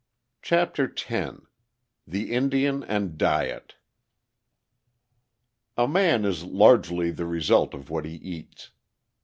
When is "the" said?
2.07-2.31, 7.11-7.27